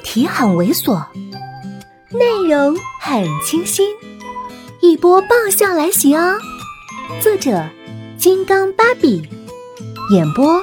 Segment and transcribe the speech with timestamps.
[0.00, 1.06] 题很猥琐，
[2.10, 3.94] 内容很清新，
[4.80, 6.38] 一波爆笑来袭哦！
[7.20, 7.68] 作者：
[8.18, 9.22] 金刚芭比，
[10.12, 10.62] 演播：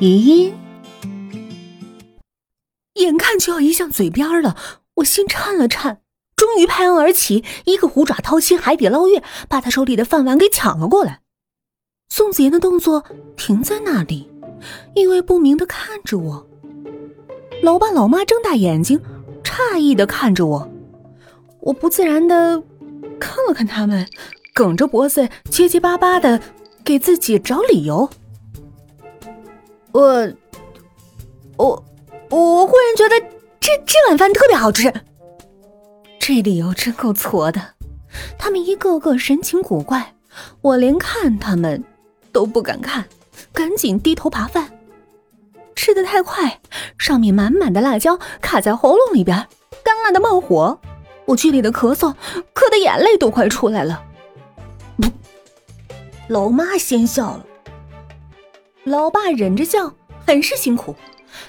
[0.00, 0.54] 余音。
[2.94, 4.56] 眼看就要移向嘴边了，
[4.96, 6.00] 我心颤了颤，
[6.34, 11.20] 终于拍案而起，一个虎爪掏心，海底捞月，把他手里的饭碗给抢了过来。
[12.08, 13.04] 宋子妍的动作
[13.36, 14.30] 停在那里，
[14.94, 16.48] 意味不明的看着我。
[17.62, 19.00] 老爸老妈睁大眼睛，
[19.42, 20.70] 诧异的看着我。
[21.60, 22.62] 我不自然的
[23.18, 24.06] 看了看他们，
[24.54, 26.40] 梗着脖子，结结巴巴的
[26.84, 28.08] 给自己找理由。
[29.92, 30.02] 我，
[31.56, 31.84] 我，
[32.30, 33.18] 我忽然觉得
[33.58, 34.92] 这这碗饭特别好吃。
[36.20, 37.60] 这理由真够挫的。
[38.38, 40.14] 他们一个个神情古怪，
[40.60, 41.82] 我连看他们
[42.32, 43.04] 都不敢看，
[43.52, 44.70] 赶紧低头扒饭。
[45.76, 46.60] 吃的太快，
[46.98, 49.46] 上面满满的辣椒卡在喉咙里边，
[49.84, 50.80] 干辣的冒火。
[51.26, 52.14] 我剧烈的咳嗽，
[52.54, 54.02] 咳的眼泪都快出来了。
[56.28, 57.46] 老妈先笑了，
[58.84, 59.92] 老爸忍着笑，
[60.26, 60.96] 很是辛苦。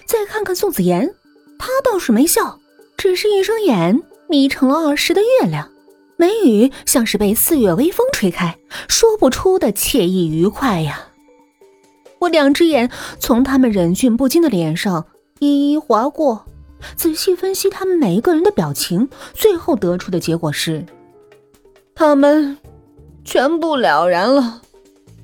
[0.05, 1.15] 再看看宋子妍，
[1.57, 2.59] 她倒是没笑，
[2.95, 5.71] 只是一双眼眯成了二十的月亮，
[6.17, 11.07] 眉宇像是被四月微风吹开，说不出的惬意愉快呀。
[12.19, 15.05] 我两只眼从他们忍俊不禁的脸上
[15.39, 16.45] 一一划过，
[16.95, 20.85] 仔细分析他们每一个人的表情，最后得出的结果是，
[21.93, 22.57] 他们
[23.23, 24.61] 全部了然了，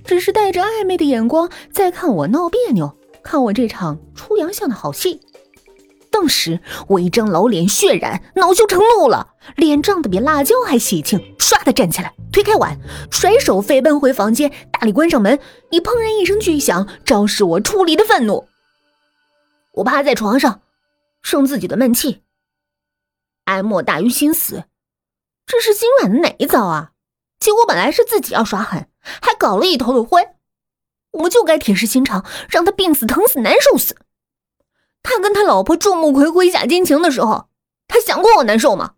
[0.03, 5.19] 只是带着暧昧的眼光在看我闹别扭，看我这场出洋相的好戏。
[6.13, 12.77] 顿时，我一张老脸血染，恼羞成怒了，脸涨得比辣椒还喜庆，唰的站起来，推开碗，
[13.09, 15.39] 甩手飞奔回房间，大力关上门，
[15.71, 18.47] 以砰然一声巨响昭示我出离的愤怒。
[19.73, 20.61] 我趴在床上，
[21.23, 22.21] 生自己的闷气。
[23.45, 24.65] 哀莫大于心死，
[25.47, 26.91] 这是心软的哪一遭啊？
[27.39, 30.21] 结果本来是自己要耍狠，还搞了一头的灰，
[31.11, 33.97] 我就该铁石心肠，让他病死、疼死、难受死。
[35.03, 37.49] 他跟他老婆众目睽睽下奸情的时候，
[37.87, 38.95] 他想过我难受吗？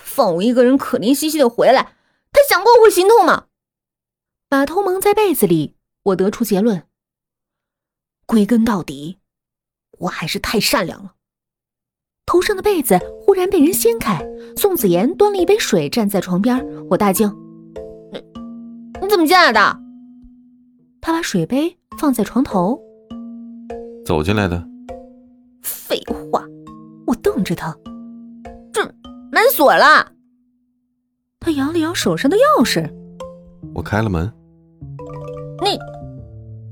[0.00, 1.94] 放我一个人可怜兮兮的回来，
[2.30, 3.46] 他想过我会心痛吗？
[4.48, 6.84] 把头蒙在被子里，我得出结论：
[8.26, 9.18] 归根到底，
[9.98, 11.14] 我还是太善良了。
[12.26, 14.24] 头上的被子忽然被人掀开，
[14.56, 17.28] 宋子妍端了一杯水站在床边，我大惊
[19.02, 19.80] ：“你怎么进来的？”
[21.02, 22.80] 他把水杯放在床头，
[24.04, 24.69] 走进来的。
[25.90, 26.44] 废话，
[27.04, 27.76] 我瞪着他，
[28.72, 28.80] 这
[29.32, 30.06] 门锁了。
[31.40, 32.88] 他摇了摇手上的钥匙，
[33.74, 34.32] 我开了门。
[35.60, 35.70] 你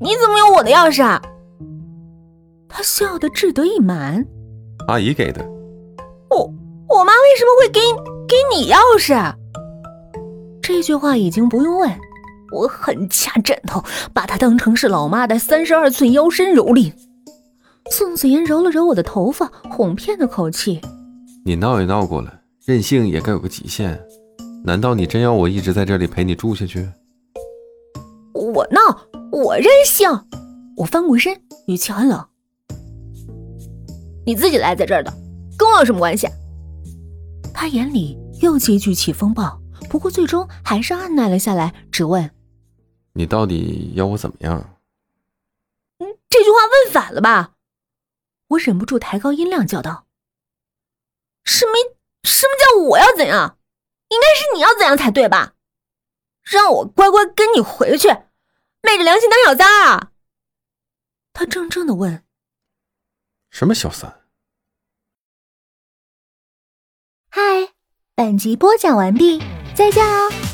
[0.01, 1.03] 你怎么有我的钥匙？
[1.03, 1.21] 啊？
[2.69, 4.25] 他笑得志得意满。
[4.87, 5.45] 阿姨给的。
[6.31, 6.39] 我
[6.89, 7.81] 我妈为什么会给
[8.29, 9.17] 给你钥匙？
[9.17, 9.35] 啊？
[10.63, 11.91] 这句话已经不用问，
[12.53, 13.83] 我狠掐枕头，
[14.15, 16.93] 把她当成是老妈的三十二寸腰身蹂躏。
[17.91, 20.81] 宋子妍揉了揉我的头发，哄骗的口气
[21.45, 23.99] ：“你闹也闹过了，任性也该有个极限。
[24.65, 26.89] 难道你真要我一直在这里陪你住下去？”
[28.35, 28.81] 我闹，
[29.33, 30.09] 我任性。
[30.77, 32.25] 我翻过身，语气很冷
[34.25, 35.13] ：“你自己赖在这儿的，
[35.57, 36.29] 跟我有什么关系？”
[37.53, 39.61] 他眼里又积聚起风暴，
[39.91, 42.31] 不过最终还是按耐了下来，只问
[43.15, 44.57] ：“你到底要我怎么样？”
[45.99, 47.55] 嗯，这句话问反了吧？
[48.49, 50.07] 我忍不住抬高音量叫道
[51.45, 51.73] ：“什么？
[52.25, 53.59] 什么叫我要怎样？
[54.09, 55.55] 应该是你要怎样才对吧？
[56.43, 58.09] 让我乖乖跟你回去，
[58.81, 60.13] 昧着良心当小三啊？”
[61.35, 62.25] 他怔怔的问
[63.51, 64.25] ：“什么小三？”
[67.31, 67.75] 嗨，
[68.15, 69.41] 本集播讲完毕，
[69.77, 70.48] 再见哦。